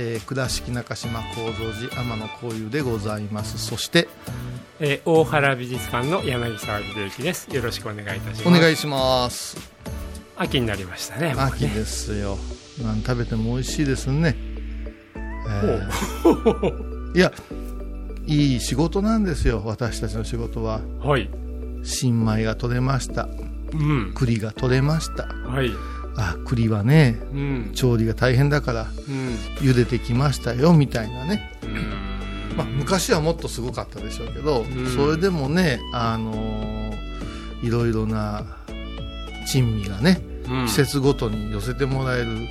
[0.00, 3.58] えー倉敷中島幸三寺天野幸雄でございます。
[3.58, 4.06] そして
[4.78, 7.48] えー大原美術館の柳沢秀幸です。
[7.52, 8.48] よろしくお願いいたします。
[8.48, 9.56] お願いします。
[10.36, 11.34] 秋になりましたね。
[11.36, 12.38] 秋ですよ。
[12.80, 14.36] 何食べても美味しいですね、
[15.48, 17.32] えー いや
[18.26, 19.62] いい仕事なんですよ。
[19.64, 20.80] 私たちの仕事は。
[21.00, 21.28] はい。
[21.82, 23.28] 新米が取れました。
[23.72, 24.12] うん。
[24.14, 25.24] 栗が取れました。
[25.24, 25.72] はい
[26.18, 27.70] あ栗はねうん。
[27.74, 29.34] 調理が大変だからうん。
[29.66, 31.52] 茹でてきましたよみたいなね。
[31.62, 32.56] うん。
[32.56, 34.86] まあ、昔はもっとすごかったでしょうけど、ん。
[34.88, 36.78] それでもね、あのー
[37.62, 38.44] いろいろな
[39.46, 40.66] 珍味がね、うん。
[40.66, 42.48] 季節ごとに寄せてもらえる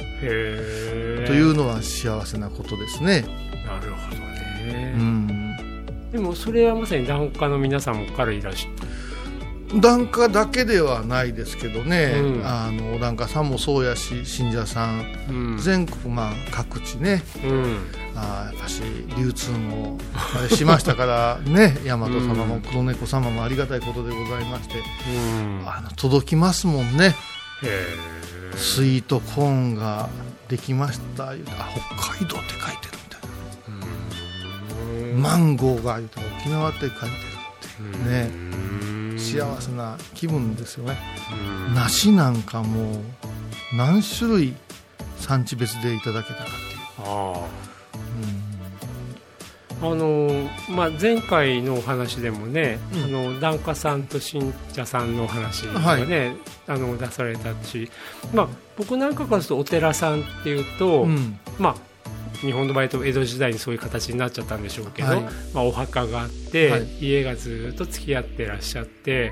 [1.25, 3.21] というのは幸せなことですね。
[3.65, 4.93] なるほどね。
[4.95, 8.69] う、ん、でもそれはまさに檀家の皆さんからいらっしゃ
[9.75, 12.47] 檀家だけではないですけどね、うん。
[12.47, 15.57] あのお檀家さんもそうやし信者さん、うん。
[15.57, 17.22] 全国、まあ、各地ね。
[17.44, 17.77] うん。
[18.16, 18.81] あーやっぱし
[19.17, 21.77] 流通もあれしましたから ね。
[21.85, 24.75] 大和様も黒猫様もありがたいことでございまして。
[24.77, 24.81] う
[25.38, 25.63] ん。
[25.66, 27.16] あの届きますもんね。
[28.56, 30.09] スイートコーンが
[30.47, 31.33] できました。
[31.33, 31.67] 言うてあ
[31.97, 33.17] 北海道って書いてるみた
[35.09, 35.29] いな。
[35.29, 38.09] マンゴーが言うて沖縄って書いてるって。
[38.09, 38.66] ね
[39.33, 40.97] 幸せな気分ですよね。
[41.75, 43.01] 梨なんかも
[43.73, 44.55] 何種類
[45.19, 47.05] 産地別でいただけたかっていう。
[47.05, 47.47] あ
[49.79, 53.03] あのまあ、前回のお話でもね、うん。
[53.03, 57.91] あの檀家さんと信者さんのお話がね、あの出されたし、
[58.33, 61.39] まあ、僕なんかからするとお寺さんっていうと、うん。
[61.59, 61.75] まあ、
[62.42, 65.22] 日本の場合と江戸時代にそういう形になっちゃったんでしょうけど、はい。
[65.53, 66.88] まあ、お墓があって、はい。
[67.02, 69.31] 家がずっと付き合ってらっしゃって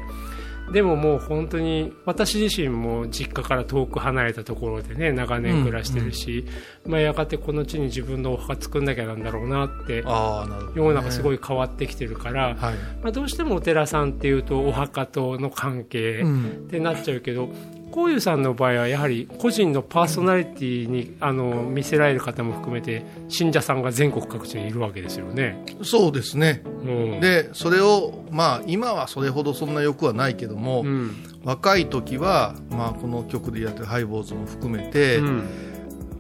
[0.72, 6.46] でももう本当に私自身も実家から遠く離れたところでね長年暮らしてるし、
[6.86, 16.46] まあ、やがてこの地に自分のお墓作んなきゃなんだろうなってああなるほど、ね、世の中すごい変わってきてるから、はい、まあ、どうしてもお寺さんっていうとお墓との関係うん。
[16.46, 17.50] ってなっちゃうけど、
[17.92, 25.64] こういうさんの場合はやはり個人のパーソナリティにあの見せられる方も含めて信者さんが全国各地にいるわけですよね。
[25.84, 26.62] そうですね。
[26.66, 31.16] うん、でそれをまあ今はそれほどそんな欲はないけども、うん。
[31.46, 35.48] 若い時は、まあ、この曲でやってるハイボーズも含めて、うん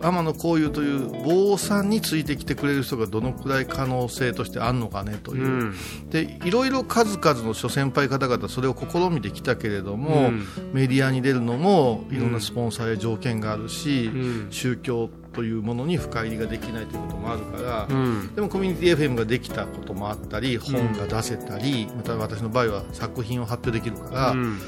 [0.01, 5.75] 天野幸雄という坊さんについてきてくれる人がどのくらい可能性としてあるのかねという、うん。
[6.09, 10.45] でいろいろ数々の諸先輩方々それを試みてきたけれども、うん。
[10.73, 14.47] メディアに出るのもいろんなスポンサーや条件があるし、うん。
[14.51, 18.35] 宗教というものに深入りができないということもあるから、うん。
[18.35, 24.59] でもコミュニティ FM ができたこともあったり本が出せたり、また私の場合は作品を発表できるから、うん。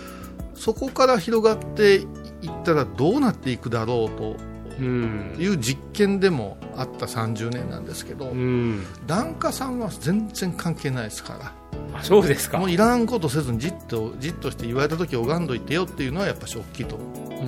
[0.55, 2.03] そこから広がってい
[2.47, 8.83] ったらどうなっていくだろうとうんいう実験でもあった30年なんですけど、うん。
[9.05, 11.53] 檀家さんは全然関係ないですから。
[11.93, 16.95] あそうですか、もういらんことせずにじっとじっとして言われた時拝んどいてよっていうのはやっぱし大きいと。
[16.95, 17.41] 思う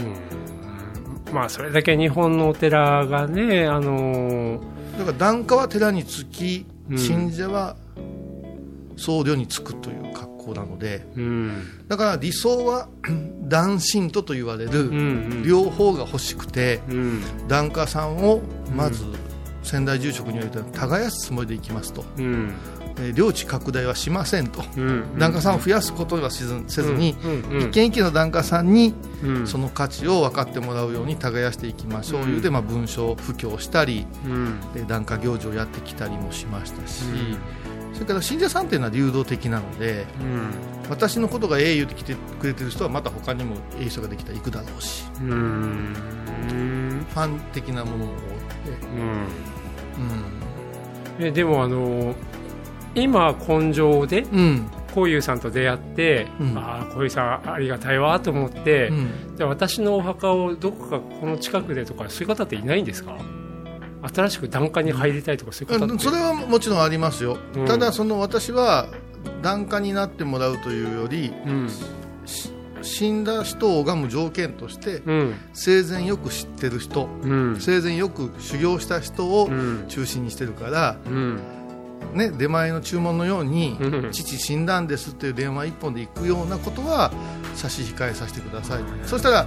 [1.29, 1.33] うん。
[1.33, 4.59] まあ、それだけ日本のお寺がね、あの
[4.97, 6.97] だから檀家は寺につきうん。
[6.97, 7.75] 信者は
[8.97, 12.87] 僧侶につくという格なのでうんだから理想は
[13.43, 14.91] 檀信徒と言われる
[15.43, 18.41] 両方が欲しくてうん檀家さんを
[18.75, 19.03] まず
[19.63, 22.53] 仙台住職に言われたら耕すつもりでいきますと、うん
[22.97, 28.93] えー領地拡大はしませんと、うん檀家さんを増やすことはせずせずに、うんうん一軒一軒の檀家さんに
[29.45, 37.05] その価値を分かってもらうように耕していきましょう、うんいうで、まあ、文章布教したりうんで檀家行事をやってきたりもしましたし、
[37.93, 40.51] それから信者さんっていうのは流動的なのでうん。
[40.89, 45.29] 私のことがええ言うて来てくれてる人はまた他にもええ人ができたら行くだろうしうん。
[45.31, 45.35] う
[46.53, 48.21] んファン的なものも多く
[48.79, 49.01] て、うん。
[51.19, 51.25] うん。
[51.27, 52.15] えでもあの
[52.95, 54.69] 今根性でうん。
[54.95, 56.57] こういうさんと出会って、うん。
[56.57, 59.35] ああこういうさんありがたいわと思って、うん。
[59.37, 63.15] じゃあ私のお墓をどこかこの近くでとかそういう方っていないんですか？
[64.01, 67.65] 新しく檀家に入りたいとかそういう方それはもちろんありますよ、うん。
[67.65, 68.87] ただその私は
[69.41, 71.69] 檀家になってもらうというよりうん。
[72.25, 72.51] し
[72.81, 75.35] 死んだ人を拝む条件としてうん。
[75.53, 77.57] 生前よく知ってる人うん。
[77.59, 79.85] 生前よく修行した人をうん。
[79.89, 81.39] 中心にしてるから、うん。
[82.13, 87.11] ね、出前の注文のようにうん「父死んだんです」っていう電話一本で行くようなことは
[87.53, 88.83] 差し控えさせてください。
[89.05, 89.45] そしたらあ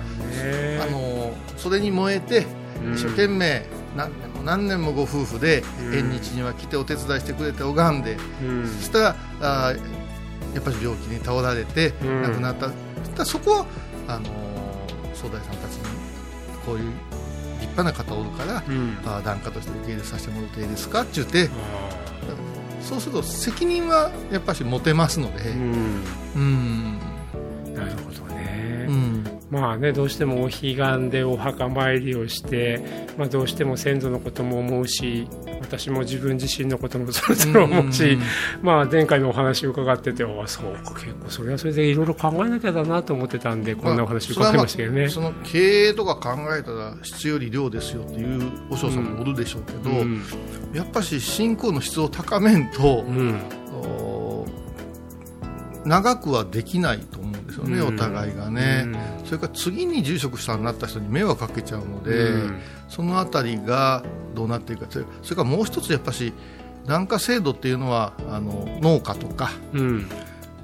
[0.90, 2.46] のそれに燃えて
[2.84, 2.94] うん。
[2.94, 3.66] 一生懸命
[3.96, 5.94] 何年も何年もご夫婦でうん。
[5.94, 8.66] 縁日には来てお手伝いしてくれて拝んでうん。
[8.66, 9.80] そしたらあー
[10.54, 12.22] やっぱり病気に倒られてうん。
[12.22, 12.56] 亡くなっ
[13.16, 13.66] た、そこは
[14.08, 14.26] あの
[15.14, 15.84] 総大さんたちに
[16.66, 16.92] こういう
[17.60, 18.98] 立派な方おるから、うん。
[19.04, 26.04] あー檀家として受け入れさせてもらっていいですかって言ってあそうすると責任はやっぱし持てますのでーうん。
[26.34, 26.98] うん
[29.52, 32.80] まあねどうしてもお彼岸でお墓参りをして、
[33.18, 35.28] まあ、どうしても先祖のことも思うし
[35.60, 38.18] 私も自分自身のこともそろそろ思うし、
[38.62, 45.10] まあ前回のお話を伺っててあそうか結構それはそれでいろいろ考えなきゃだなと思ってたんでこんなお話を伺いましたけどね。
[45.10, 45.58] それはまあその経
[45.88, 50.22] 営とか考えたら質より量ですよっていう和尚さんもおるでしょうけど、うん。
[50.72, 53.38] やっぱし信仰の質を高めんと、うん。
[53.74, 54.46] お
[55.84, 57.21] 長くはできないと
[57.52, 57.94] ですよね、うん。
[57.94, 58.86] お互いがね、
[59.24, 62.60] それから次に住職さんになった人に迷惑かけちゃうので、うん。
[62.88, 64.02] そのあたりが
[64.34, 64.92] どうなっていくか。
[65.22, 66.32] それからもう一つやっぱし
[66.86, 70.06] 檀家制度っていうのはあの農家とかうん。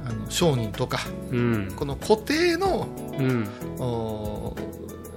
[0.06, 1.00] あの商人とか
[1.30, 1.72] うん。
[1.76, 2.88] この固定の
[3.18, 3.48] うん。
[3.78, 4.56] お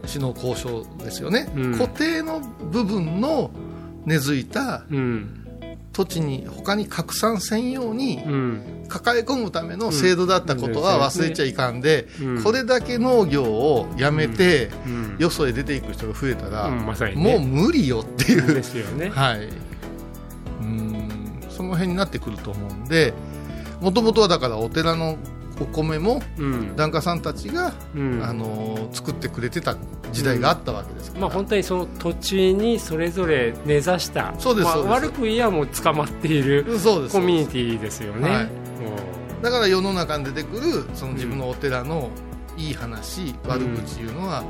[0.05, 1.71] 死の交渉ですよね、うん。
[1.73, 3.51] 固定の部分の
[4.05, 5.40] 根付いたうん
[5.93, 8.85] 土地に他に拡散せんようにうん。
[8.87, 12.43] 抱え込むための制度だったことは忘れちゃいかんで、うん。
[12.43, 15.15] これだけ農業をやめて、うん。
[15.17, 17.35] よそへ出ていく人が増えたら、もね。
[17.35, 19.09] う無理よっていう、ですよね。
[19.15, 19.47] はい、
[20.61, 21.01] うん。
[21.61, 23.13] その辺になってくると思うんで
[23.81, 25.17] もともとはだからお寺の
[25.61, 26.75] お米もうん。
[26.75, 28.23] 檀家さんたちが、うん。
[28.23, 29.75] あの作ってくれてた
[30.11, 34.91] 時代があったわけですから、まあ、本当にその土地にそれぞれ根ざしたまあそうですそうです。
[34.93, 36.65] 悪く言えばもう捕まっている
[37.11, 38.49] コミュニティですよね。
[39.41, 42.09] だから世の中に出てくるその自分のお寺の
[42.57, 44.43] いい話、悪口いうのは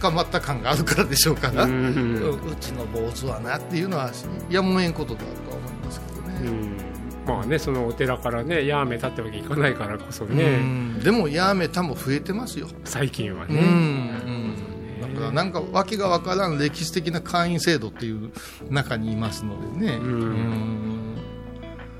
[0.00, 2.40] 捕まった感があるからでしょうから、ううん。
[2.48, 4.10] うちの坊主はなっていうのは
[4.50, 6.93] やむをえんことだとは思いますけどね。
[7.26, 11.00] うんまあね、そのお寺からねやめたってわけいかないからこそうね、ん。
[11.00, 12.68] でもやめたも増えてますよ。
[12.84, 13.54] 最近はうん。
[13.54, 14.74] ね、うん
[15.14, 18.32] だからなんか訳がわからん歴史的な会員制度っていう
[18.70, 19.96] 中にいますのでね。
[19.96, 20.04] うん。
[20.04, 21.16] うん。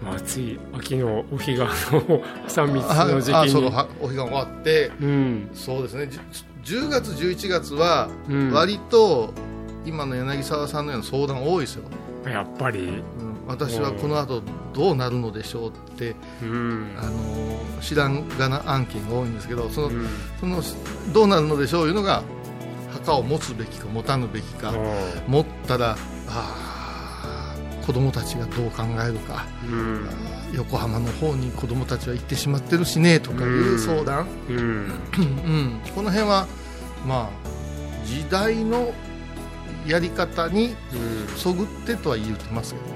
[0.02, 1.66] まあ、つい秋のお彼岸の
[2.48, 3.34] 3密あの時期に。
[3.36, 4.92] あそうはお彼岸終わって。
[5.00, 5.50] うん。
[5.54, 6.08] そうですね。
[6.08, 8.52] じゅ10月11月はうん。
[8.52, 9.32] 割と
[9.86, 11.84] 今の柳沢さんのような相談多いですよ、
[12.26, 14.42] やっぱり、うん私はこの後
[14.72, 16.94] どうなるのでしょうって、うん。
[16.98, 20.08] あの知らんがな案件が多いんですけどその,、うん。
[20.40, 20.62] その
[21.12, 22.22] どうなるのでしょういうのが
[22.92, 24.72] 墓を持つべきか持たぬべきか、
[25.26, 25.96] 持ったら
[26.28, 30.08] あー子供たちがどう考えるかうん。
[30.54, 34.56] 横浜の方に子供たちは行ってしまってるしねとかいう相談、うん。
[34.56, 34.60] う
[35.20, 36.46] ん、この辺は
[37.06, 38.92] まあ時代の
[39.86, 41.36] やり方にうん。
[41.36, 42.93] そぐってとは言ってますけど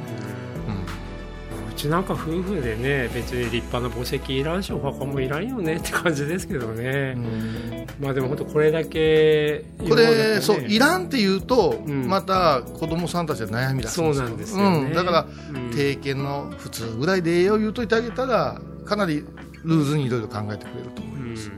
[1.79, 7.87] ちなんか夫婦でね別に立派な墓石いらんしお墓もいらんよねって感じですけどね、うん。
[8.01, 10.41] まあでも本当これだけこれ、ね。
[10.41, 12.09] そういらんって言うと、うん。
[12.09, 15.71] また子供さんたちは悩み出すそうなんですよね、うん、だから、うん。
[15.71, 19.25] 定見の普通ぐらいでええよ言うといてあげたらかなり
[19.65, 21.51] ルーズにいろいろ考えてくれると思います、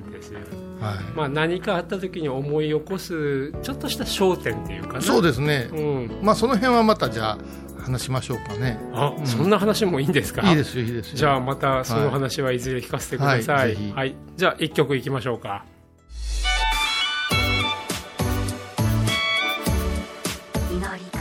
[0.80, 0.94] はい。
[1.14, 5.02] まあ、何かあった時に思い起こすちょっとした焦点っていうかな。
[5.02, 7.38] そうですね、うん、まあその辺はまたじゃあ
[7.82, 8.78] 話しましょうかね。
[8.92, 9.26] あ、うん。
[9.26, 10.48] そんな話もいいんですか？
[10.48, 11.16] いいですよいいですよ。
[11.16, 13.68] じゃあまたその話はいずれ聞かせてください、はい。
[13.70, 13.92] ぜひ。
[13.92, 15.64] はい、じゃあ一曲いきましょうか。
[20.70, 21.18] 祈りと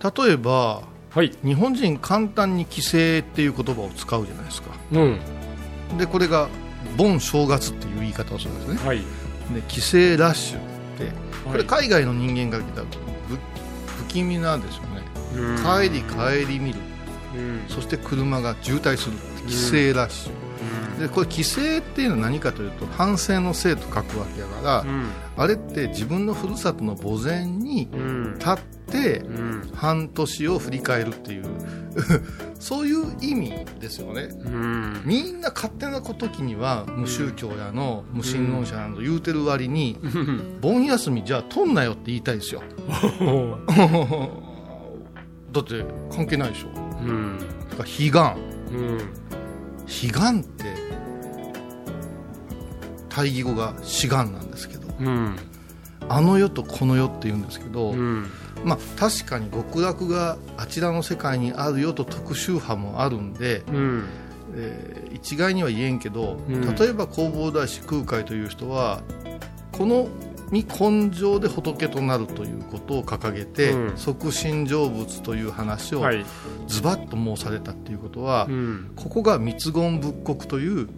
[0.00, 0.26] 形。
[0.26, 1.32] 例えばはい。
[1.42, 4.70] 日本人簡単に帰省っていう言葉を使うじゃないですか。
[4.92, 5.18] うん
[5.96, 6.48] でこれが
[6.96, 8.86] 盆正月っていう言い方をするんですね。
[8.86, 8.98] はい。
[8.98, 10.60] で帰省ラッシュっ
[10.98, 11.12] て
[11.50, 12.86] これ海外の人間から聞いたら
[13.28, 15.02] 不不気味なんですよね。
[15.34, 15.56] うん。
[15.56, 16.78] 帰り帰り見る。
[17.34, 17.64] うん。
[17.68, 19.16] そして車が渋滞する
[19.46, 19.54] 帰
[19.92, 25.10] 省ラッシュ、でこれ帰省っていうのは何かというと反省の生と書くわけだから、うん。
[25.36, 28.38] あれって自分のふるさとの墓前にうん。
[28.38, 28.56] 立っ
[28.90, 29.70] てうん。
[29.74, 31.44] 半年を振り返るっていう
[32.58, 34.22] そういう意味ですよね。
[34.22, 35.02] うん。
[35.04, 39.96] みんな勝手な時には無宗教やの無神論者など言うてる割に
[40.60, 42.62] 盆休みじゃあ取んなよって言いたいですよ。
[45.52, 46.68] だって関係ないでしょ。
[47.00, 47.38] うん。
[47.70, 48.98] だから彼岸うん。
[49.86, 50.10] 彼岸
[50.40, 50.64] って
[53.08, 54.88] 対義語が志願なんですけど。
[55.00, 55.36] うん。
[56.08, 58.26] あの世とこの世って言うんですけど、うん
[58.64, 64.04] まあ確かに極楽があちらの世界にあるよと特殊派もあるんで、うん。
[64.54, 66.74] えー一概には言えんけど、うん。
[66.74, 69.02] 例えば弘法大師空海という人は
[69.72, 70.08] この
[70.50, 73.96] に根性で仏となるということを掲げて、うん。
[73.96, 76.24] 即身成仏という話をはい。
[76.66, 78.92] ズバッと申されたっていうことは、うん。
[78.96, 80.88] ここが密言仏国という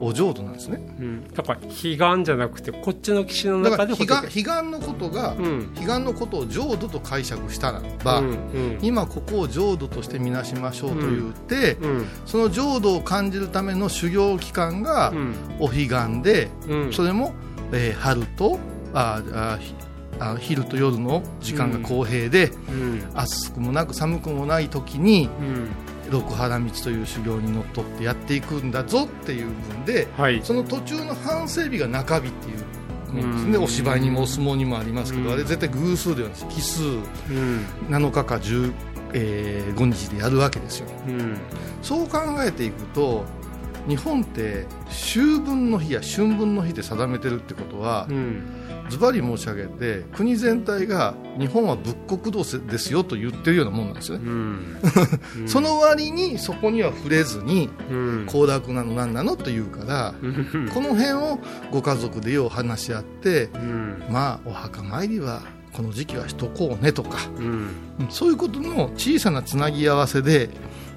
[0.00, 0.80] お浄土なんですね。
[0.98, 1.28] うん。
[1.34, 5.72] だから彼岸じゃなくてこっちの騎士の中で彼岸のことが、うん。
[5.74, 8.78] 彼岸のことを浄土と解釈したならば、うんうん。
[8.82, 15.34] 今ここを浄土としてみなしましょうと言って、うんその浄土を感じるための修行期間がうん。
[15.60, 16.92] お彼岸で、うん。
[16.92, 17.32] それも、
[17.72, 18.58] えー春と
[18.92, 19.74] ああひ
[20.20, 23.02] あ昼と夜の時間が公平で、うん。
[23.14, 25.68] 暑くもなく寒くもない時にうん
[26.10, 30.40] 六波羅蜜という修行にのっとってやっていくんだぞっていう分ではい。
[30.42, 32.58] その途中の半整備が中日っていう
[33.14, 33.62] ね、うん。
[33.64, 35.34] お芝居にもお相撲にもありますけど、うん。
[35.34, 36.54] あれ絶対偶数ではないです。
[36.54, 36.82] 奇数。
[36.82, 37.66] うん。
[37.88, 38.72] 7日か10、
[39.14, 40.88] えー5日でやるわけですよ。
[41.06, 41.38] うん。
[41.82, 43.24] そう考えていくと
[43.88, 48.64] 日本って秋分の日や春分の日で定めてるってことはうん。
[48.90, 54.76] ズバリ申し上げて国全体が日本は仏国同士ですよと言ってるようなもんなんですよね、うん。
[55.48, 58.26] その割にそこには触れずにうん。
[58.26, 60.68] 行楽なの何なのと言うからうん。
[60.68, 61.38] この辺を
[61.70, 64.02] ご家族でよう話し合ってうん。
[64.10, 67.44] まあお墓参りはこの時期はしとこうねとかうん。
[67.44, 67.70] うん。
[68.10, 70.50] そういうことの小さなつなぎ合わせで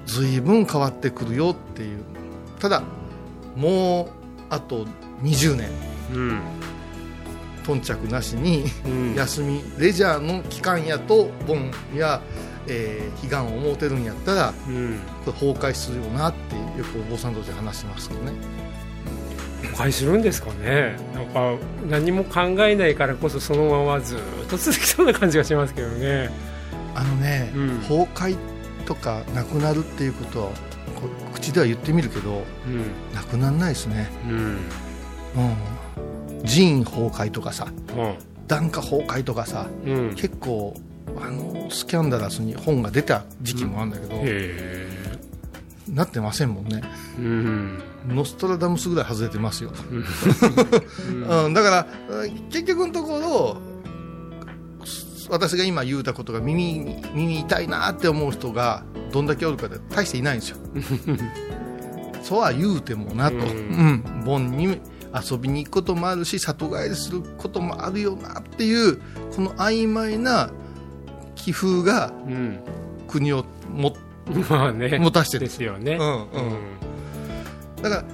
[0.04, 1.98] 随分変わってくるよっていう
[2.58, 2.82] ただ
[3.56, 4.08] もう
[4.50, 4.86] あと
[5.22, 5.68] 20年。
[6.12, 6.40] うん
[7.68, 9.14] 頓着なしにうん。
[9.14, 12.22] 休みレジャーの期間やと盆や、
[12.66, 14.98] えー、彼岸を思うてるんやったらうん。
[15.24, 18.32] これ崩壊するよなってよくお坊さん同士で話してますけどね。
[19.72, 20.96] 誤解するんですかね。
[21.14, 21.56] なんか
[21.88, 26.30] 何も考えないからこそそのままずっと続きそうな感じがしますけどね。
[26.94, 27.78] あのね、うん。
[27.80, 28.36] 崩壊
[28.86, 30.50] とかなくなるっていうことは
[31.40, 33.14] 口では言ってみるけどうん。
[33.14, 34.58] なくならないですね、うん。
[36.36, 37.68] うん、寺院崩壊とかさ
[38.46, 40.14] 檀家崩壊とかさうん。
[40.14, 40.74] 結構
[41.16, 44.88] あのスキャンダラスに本が出た時期もあるんだけど、へえ。
[45.88, 46.82] なってませんもんね。
[47.18, 47.82] うん。
[48.08, 50.04] ノストラダムスぐらい外れてますよ、うん。
[51.46, 51.86] うん、だから
[52.50, 53.56] 結局のところ
[55.28, 60.56] 私が今言うたことが耳に耳痛いなって思う人がどんだけおるかで大していないんですよ。
[62.22, 63.46] そうは言うてもなと、ううん。
[63.46, 64.80] ん盆に
[65.30, 68.98] 遊びに行くこともあるし里帰りすることもあるよなっていう
[69.34, 70.50] この曖昧な
[71.34, 72.60] 気風がうん。
[73.06, 73.44] 国を
[73.74, 73.96] も
[74.50, 74.98] まあね。
[74.98, 75.46] 持たしてる。
[75.46, 75.94] ですよね。
[75.94, 77.82] うんうん。
[77.82, 78.04] だか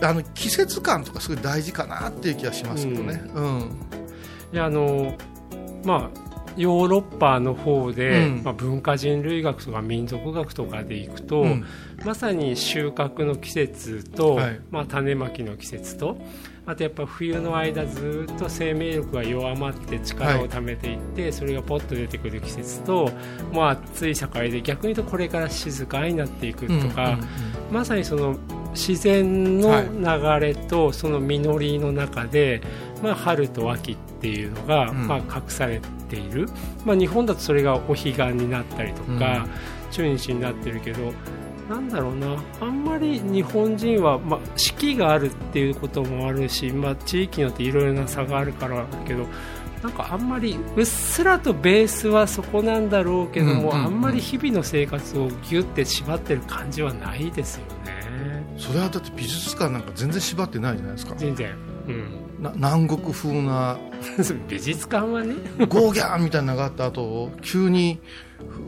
[0.00, 3.60] らあの季節感とかすごい大事かなっていう気がしますけどね、うん。
[3.60, 3.62] い
[4.52, 5.14] やあの
[5.84, 6.26] まあ
[6.56, 8.42] ヨーロッパの方で、うん。
[8.42, 11.64] まあ、文化人類学とか民族学とかでいくと、うん。
[12.04, 14.60] まさに収穫の季節と、はい。
[14.70, 16.16] まあ、種まきの季節と
[16.64, 23.08] あとやっぱ冬の間ずっと生命力が弱まって力を貯めていって、それがポッと出てくる季節と
[23.52, 27.26] もう暑い境で逆に言うとこれから静かになっていくとか、うんうん。
[27.70, 28.36] まさにその
[28.76, 32.60] 自然の流れとその実りの中で、
[33.02, 35.06] まあ、春と秋っていうのが、うん。
[35.08, 36.48] まあ、隠されている、
[36.84, 39.46] まあ、日本だとそれがお彼岸になったりとか、
[39.90, 41.12] 中日になってるけど
[41.68, 42.36] なんだろうな。
[42.60, 49.26] あんまり日本人は、まあ、四季があるっていうこともあるし、まあ、地域によっていろいろな差があるからだけど
[49.82, 57.95] なんかあんまりうっすらとベースはそこなんだろうけども、あんまり日々の生活をギュッて縛ってる感じはないですよね
[58.58, 61.14] それはだって美術館なんか全然縛ってないじゃないですか。
[61.16, 61.54] 全然、
[61.88, 63.78] うん、な南国風な
[64.48, 65.34] 美術館はね、
[65.68, 68.00] ゴーギャーみたいなのがあった後急に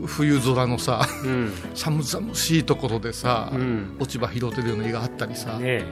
[0.05, 1.51] ふ冬空のさうん。
[1.73, 3.97] 寒々しいところでさ、うん。
[3.99, 5.83] 落ち葉拾ってるような絵があったりさ、ね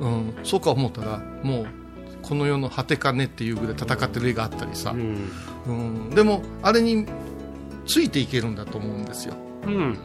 [0.00, 1.66] うん、そうか思ったらもう
[2.22, 4.92] この世の果てかねっていうぐらい戦ってる絵があったりさ。
[4.92, 5.30] う、ん。
[5.66, 7.06] うん、でもあれに
[7.86, 9.34] ついていけるんだと思うんですよ。
[9.66, 9.98] うん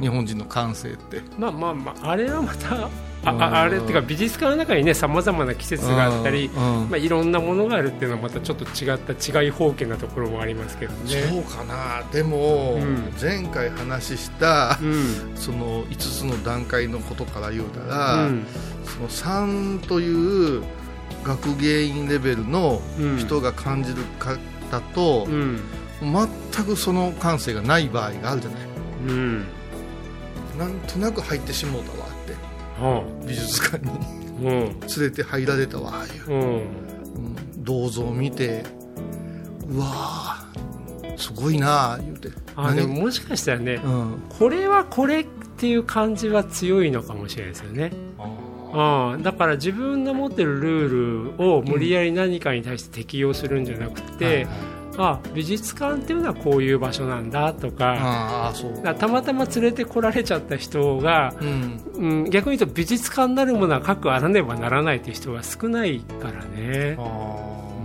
[0.00, 1.22] 日本人の感性って。
[1.38, 2.88] まあまあまああれはまた
[3.24, 3.42] あうん。
[3.42, 11.22] ああれっていうか美術館の中にねさまざまな季節があったり、まあ、いろんなものがあるっていうのはまたちょっと違った違い方形なところもありますけどね。
[11.30, 12.02] そうかな。
[12.12, 13.12] でも、うん。
[13.20, 15.32] 前回話した、うん。
[15.36, 18.46] その5つの段階のことから言うたら、うん。
[18.84, 20.62] その3という
[21.22, 23.18] 学芸員レベルのうん。
[23.18, 25.60] 人が感じる方と、うん。
[26.02, 28.60] 全くその感性がない場合があるじゃない。
[29.06, 29.46] うん
[30.58, 32.32] なんとなく入ってしもうたわって。
[32.80, 33.90] は美術館に。
[33.90, 34.80] あうん。
[34.80, 36.40] 連れて入られたわいう、うん。
[36.40, 36.64] うん。
[37.58, 38.64] 銅像を見て
[39.68, 42.30] うわーすごいなあ言うて。
[42.56, 44.22] あでももしかしたらねうん。
[44.28, 47.92] これはこれっていう感じは強いのかもしれないですよね。
[48.74, 54.48] ああだから自分の持ってるルールを無理やり何かに対して適用するんじゃなくて、はいはい
[54.98, 58.72] あ美術館っていうのはこういう場所なんだとかああそう。
[58.74, 61.80] だからたまたま連れてこられちゃった人が、うん。
[61.94, 66.96] うん、逆に言うと美術館になるものは各あらねばならないという人が少ないからね。
[66.98, 67.02] あ。
[67.02, 67.08] うあ、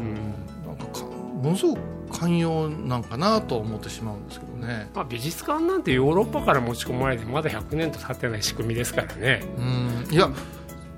[0.01, 0.67] ん。
[0.67, 1.79] なんかかものすごく
[2.11, 4.89] 寛容なんかなと思ってしまうんですけどね。
[4.95, 9.43] まあ、美術館なんてヨーロッパから持ち込まれてまだ100年と経ってない仕組みですからね。
[9.57, 9.61] う
[10.11, 10.13] ん。
[10.13, 10.29] いや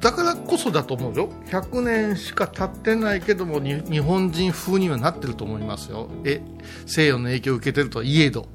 [0.01, 1.29] だからこそだと思うよ。
[1.47, 6.09] 100年しか経ってないけどもに日本人風にはなってると思いますよ。
[6.23, 6.41] え
[6.85, 8.47] 西洋の影響を受けてるとはいえど。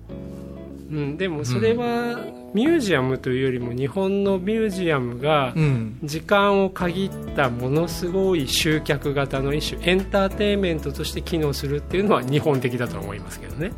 [0.91, 2.21] うん、でもそれは
[2.55, 5.99] ミュージアムというよりも日本のミュージアムがうん。
[6.03, 13.73] 時間を限ったものすごい集客型の一種エンターテインメントとして機能するっていうのは日本的だと思いますけどね。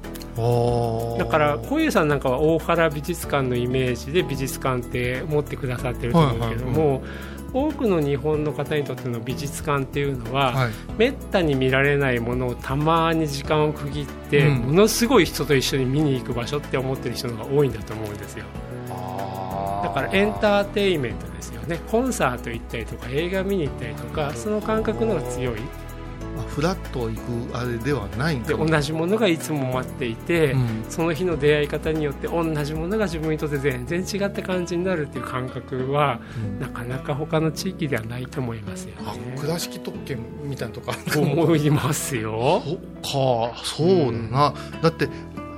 [1.18, 7.02] だから小遊さんなんかは大原美術館のイメージで美術館って思ってくださってると思うけども、
[7.56, 10.70] 多くの日本の方にとっての美術館っていうのは、はい。
[10.98, 14.56] めったに見られないものをたまに時間を区切って、うん。
[14.58, 18.44] ものすごい人と一緒に見に行く場所って思ってる人の方が多いんだと思うんですよ。
[19.82, 21.78] だからエンターテインメントですよね。
[21.90, 25.60] コンサート行ったりとか映画見に行ったりとかその感覚の方が強い
[26.36, 30.84] まあフラッと行くあれではないんで同じものがいつも待っていて、うん。
[30.88, 36.60] その日の出会い方によって同じものが自分にとって全然違った感じになるっていう感覚は、うん。
[36.60, 39.36] なかなか他の地域ではないと思いますよあね。
[39.38, 42.62] 倉敷特権みたいなとか思いますよ。
[42.64, 45.08] そっかそうだな、だって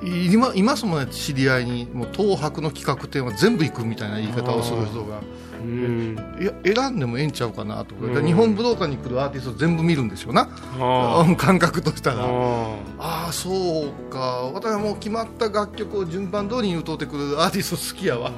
[0.03, 5.21] 今いますもんね知り合いにもう東博の企画展は全部行くみたいな言い方をする人が。
[5.61, 8.25] うん、いや選んでもええんちゃうかなとか、うん。
[8.25, 11.25] 日本武道館に来るアーティスト全部見るんですよな、あ。
[11.27, 12.25] うん感覚としたあら
[13.01, 13.27] あ。
[13.27, 13.51] あそ
[13.87, 14.51] うか。
[14.55, 18.31] 私はもう決まった楽曲を順番通りに歌うてくるアーティスト好きやわ、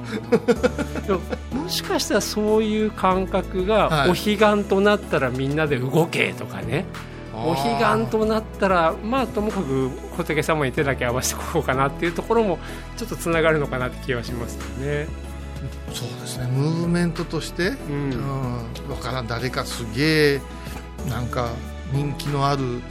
[1.05, 1.19] でも
[1.63, 4.09] もしかしたらそういう感覚がはい。
[4.09, 6.85] お彼岸となったらみんなで動けとかね、
[7.33, 12.59] お彼岸となったらまあともかく仏様に手だけ合わせてこうかなっていうところも
[12.97, 15.07] ちょっとつながるのかなって気はしますよね。
[15.93, 16.47] そうですね。
[16.47, 18.09] ムーブメントとして、ううん。
[18.09, 18.13] ん、
[18.87, 19.27] 分からん。
[19.27, 20.41] 誰かすげえ
[21.09, 21.49] なんか
[21.93, 22.81] 人気のある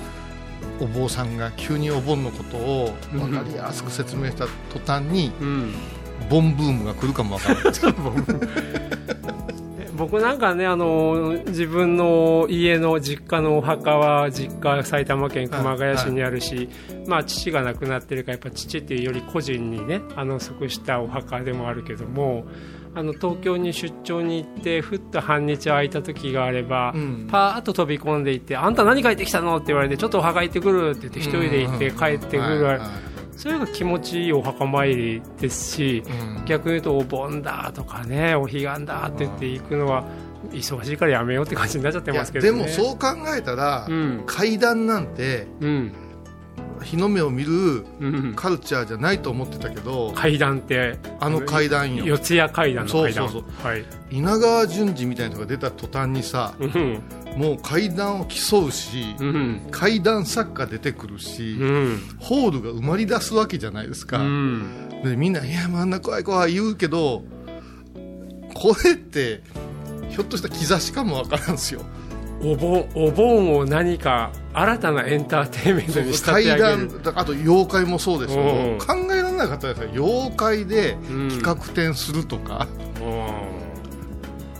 [0.81, 5.75] お坊さんが急にお盆のことを分かりやすく説明した途端にうん。
[6.29, 7.73] ボンブームが来るかも分からない
[10.01, 16.71] 僕なんかねあの自分の家の実家のお墓は実家埼玉県熊谷市にあるし、
[17.07, 22.47] まあ、父が亡くなってるからやっぱ父っていうより個人にねあの即したお墓でもあるけども
[22.95, 27.29] あの東京に出張に行ってふっと半日空いた時があれば、うん。
[27.31, 29.59] パーッと飛び込んでいってあんた何帰ってきたの？
[29.59, 33.10] って言われてちょっとお墓行ってくるって言って一人で行って帰ってくる、はいはい
[33.41, 36.03] それが気持ちいいお墓参りですし、
[36.37, 36.45] うん。
[36.45, 40.05] 逆に言うとお盆だとかねお彼岸だって言って行くのは
[40.51, 42.53] 忙しいからやめようって感じになっちゃってますけどね。
[42.53, 44.25] でもそう考えたら、うん。
[44.27, 45.93] 階段なんてうん
[46.83, 48.35] 日の目を見るうん。
[48.35, 50.99] カルチャーじゃないと思ってたけど階段って。
[51.21, 52.05] あの階段よ。
[52.07, 53.29] 四谷階段の階段。
[53.31, 53.85] そうそうはい。
[54.11, 57.03] 稲川淳二みたいな人が出た途端にさうん。
[57.37, 59.69] もう階段を競うし、うん。
[59.71, 62.01] 階段作家出てくるし、うん。
[62.19, 64.91] ホールが埋まり出すわけじゃないですか、うん。
[65.03, 67.25] でみんな「いやあんな怖い怖い」言うけど
[68.55, 69.43] これって
[70.11, 71.83] ひょっとしたら兆しかもわからんすよ
[72.43, 77.01] お盆お盆を何か新たなエンターテインメントに仕立て階上げる。
[77.15, 78.79] あと妖怪もそうですけど、うん。
[78.79, 81.29] 考えられなかったですよ妖怪でうん。
[81.29, 82.67] 企画展するとか、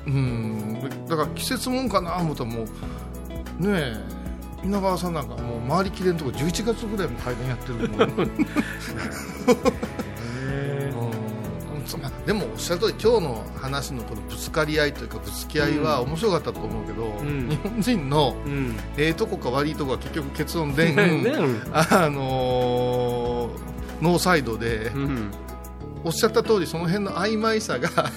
[0.07, 4.21] うん、だから季節もんかな思ったらもうねえ
[4.65, 8.31] 稲川さんなんかもう回りきれんとこ11月ぐらいも階段やってるもん
[11.99, 17.49] まあでもおっしゃる通り今日の話のこのぶつかり合いというかぶつけ合いは面白かったと思うけど、ん。
[17.49, 18.77] 日本人のうん。
[18.97, 21.33] ええとこか悪いとこは結局結論で、 ね
[21.73, 23.71] あのー
[24.03, 25.31] ノーサイドでうん。
[26.05, 27.89] おっしゃった通りその辺の曖昧さが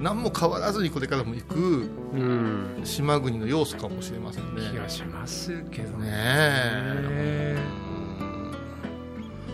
[0.00, 2.80] 何も変わらずにこれからも行くうん。
[2.84, 4.62] 島国の要素かもしれませんね。
[4.72, 6.06] 気がしますけどね。
[6.06, 7.89] ねえ。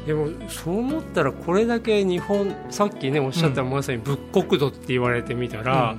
[0.06, 5.96] でもそう思ったらこれだけ日本さっきねおっしゃったまさに仏国土って言われてみたら、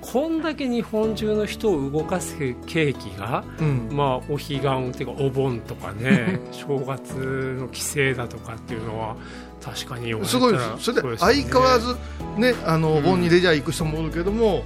[0.00, 3.88] こんだけ日本中の人を動かす契機が、うん。
[3.92, 4.60] まあ、お彼岸っ
[4.92, 9.16] ていうかお盆とかね 正月の帰省だとかっていうのは
[9.62, 10.84] 確かにすごいです。
[10.84, 11.96] それで相変わらず、
[12.38, 14.64] ね、あのお盆にレジャー行く人もおるけども、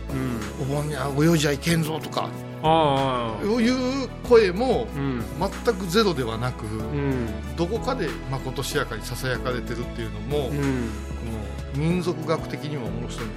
[0.61, 2.29] うん、お盆には泳いじゃいけんぞとか
[2.66, 5.22] ああいう声もうん。
[5.38, 7.29] 全くゼロではなく、うん。
[7.57, 10.61] どこかでまことしやかにささやかれてるっていうのも、こうん。
[10.61, 10.64] の
[11.77, 13.29] 民族学的にも面白い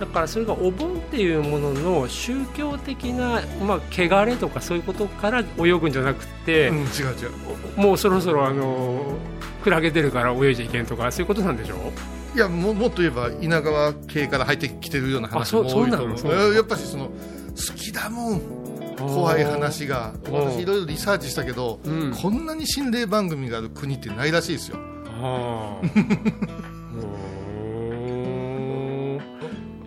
[0.00, 6.88] だからそれがお盆っていうものの宗教的な、まあ、汚れとかそういうことから泳ぐんじゃなくて、うん、違う違
[7.76, 7.80] う。
[7.80, 9.14] もうそろそろあの
[9.64, 11.76] クラゲ出るから泳いじゃいけんとかそういうことなんでしょ
[12.34, 16.18] いやももっと言えば稲川系から入ってきてるような話も多いと思う。
[16.18, 16.52] そうなの？
[16.52, 17.10] やっぱしその
[17.56, 18.40] 好きだもん。
[18.96, 20.12] 怖い話が。
[20.24, 22.14] ー私いろいろリサーチしたけど、うん。
[22.14, 24.78] こんなに心霊番組がある国ってないらしいですよ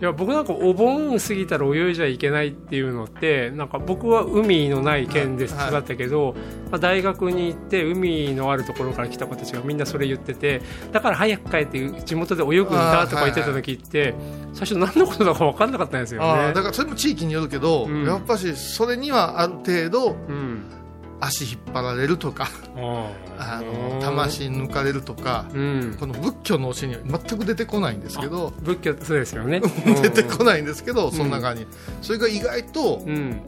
[0.00, 6.34] いや僕なんかお盆過ぎたら泳いじゃいけないっていうのってなんか僕は海のない県で育ったけど、
[6.70, 14.14] まあ、大学に行って海のあるところから来た子たちがみんなそれ言っててだから早く帰って地元で泳ぐんだとか言ってた時って
[14.54, 16.52] 最初何のことだか分かんなかったんですよね。
[16.54, 16.62] だ。
[16.62, 18.04] からそれも地域によるけど、うん。
[18.06, 20.64] やっぱしそれにはある程度うん
[21.20, 22.48] 足引っ張られるとか。
[22.76, 25.96] あ あの魂抜かれるとか、うん。
[25.98, 28.52] この仏教の教えには全く出てこないんですけど。
[28.62, 29.60] 仏教そうですよね。
[30.02, 31.66] 出てこないんですけど、その中に
[32.02, 33.40] それが意外とうん。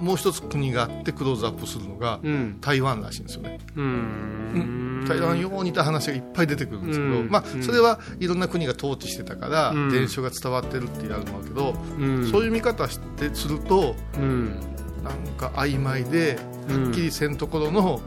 [0.00, 2.58] もう一つ国があってクローズアップするのがうん。
[2.60, 5.04] 台湾らしいんですよね、うん。
[5.08, 7.28] 台湾よう似た話がいっぱい出てくるんですけど、うん。
[7.28, 7.62] まあうん。
[7.62, 9.90] それはいろんな国が統治してたから、うん。
[9.90, 12.30] 伝承が伝わってるっていうあるんだけど、うん。
[12.30, 14.56] そういう見方してするとうん
[15.02, 16.84] なんか曖昧でうん。
[16.84, 18.00] はっきりせんところの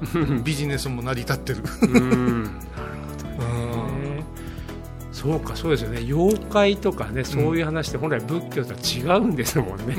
[0.43, 2.49] ビジネスも成り立ってる、うん。
[5.21, 5.99] そうかそうですよね。
[5.99, 9.95] 妖怪とかねそういう話って本来仏教とは違うんですもんね、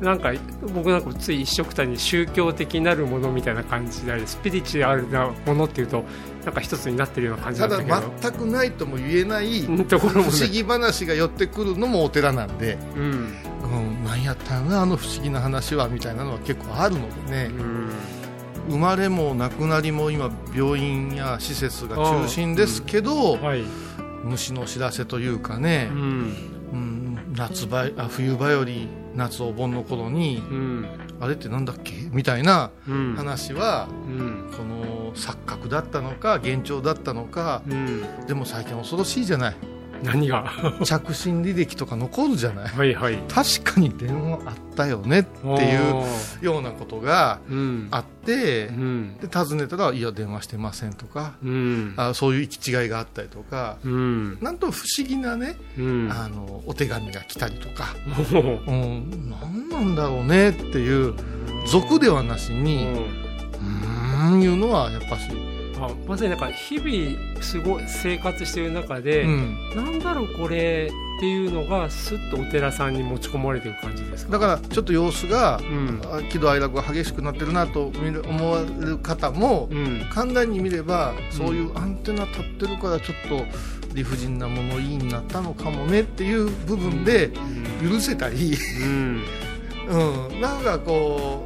[0.00, 0.32] なんか
[0.74, 6.02] 僕なんかつい一緒くたに宗教的なるものみたいな感じでスピリチュアルなものっていうと
[6.44, 8.08] なんか一つになってるような感じなたんだけど。
[8.08, 13.32] だ全くないとも言えないうんところもね不思議話が寄ってくるのもお寺なんで、うん
[13.72, 17.90] うん、なんやったんやなあの不思議な話はみたいなのは結構あるのでね、うん。
[18.68, 23.64] 生まれも亡くなりも今病院や施設が中心ですけど、はい。
[24.24, 25.88] 虫の知らせというかね。
[25.92, 26.00] う、ん。
[26.72, 30.86] うん、夏場あ冬場より夏お盆の頃にうん。
[31.20, 31.92] あれってなんだっけ？
[32.12, 33.14] みたいなうん。
[33.16, 34.52] 話は、うん。
[34.56, 38.26] この錯覚だったのか幻聴だったのかうん。
[38.26, 39.56] でも最近恐ろしいじゃない
[40.04, 40.50] 何が？
[40.84, 42.68] 着信履歴とか残るじゃない。
[42.68, 43.18] はいはい。
[43.28, 46.04] 確かに電話あったよねっていう
[46.40, 47.88] ようなことがうん。
[47.90, 49.16] あってうん。
[49.20, 51.94] で尋ねたらいや電話してませんとかうん。
[51.96, 54.38] あそういう行き違いがあったりとかうん。
[54.40, 56.08] なんと不思議なねうん。
[56.10, 57.94] あのお手紙が来たりとか、
[58.32, 61.14] もううん、何なんだろうねっていう
[61.66, 65.28] 俗ではなしにうーんいうのはやっぱし、
[65.86, 74.32] あまさになんか日々すごい生活している中で、うん、なんだろうこれっていうのがすっとお寺さんに持ち込まれていく感じですか？
[74.32, 76.00] だからちょっと様子がうん。
[76.04, 80.06] あ喜怒哀楽が激しくなってるなと見る思われる方もうん。
[80.10, 83.44] 簡単に見ればそういうアンテナ立ってるからちょっと
[83.94, 87.30] 理不尽な物言いになったのかもねっていう部分で
[87.82, 89.22] 許せたり、うん。
[89.90, 91.44] うん、なんかこ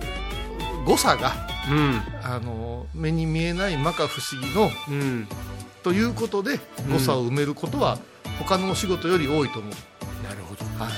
[0.82, 2.02] う誤差がうん。
[2.22, 5.28] あの目に見えない摩訶不思議のうん。
[5.82, 6.58] ということで
[6.90, 7.98] 誤差を埋めることは
[8.38, 9.72] 他のお仕事より多いと思う、
[10.26, 10.64] なるほど。
[10.82, 10.92] はい、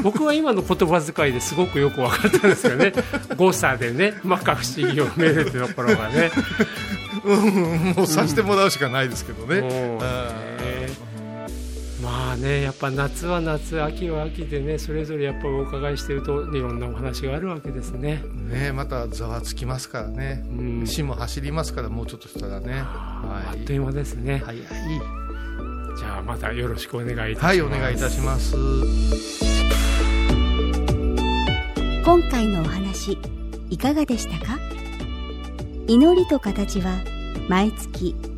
[0.00, 2.92] 僕は今の言葉遣いですごくよく分かったんですよね。
[3.36, 6.30] 誤差でね摩訶不思議を埋めるってところがね。
[7.24, 10.55] うんもうさせてもらうしかないですけどね、もうあね
[12.02, 18.22] まあねやっぱ夏は夏秋は秋でねそれぞれやっぱお伺いしてるといろんなお話があるわけですね。
[18.50, 20.44] ねまたざわつきますからね。
[20.50, 20.86] うん。
[20.86, 22.72] 死も走りますからもうちょっとしたらね。
[22.72, 23.58] はい。
[23.58, 24.56] あっという間ですね、はい。
[24.56, 27.44] じゃあまたよろしくお願いいたします。
[27.46, 28.54] はいお願いいたします。
[32.04, 33.18] 今回のお話
[33.70, 34.58] いかがでしたか？
[35.88, 36.98] 祈りと形は
[37.48, 38.14] 毎月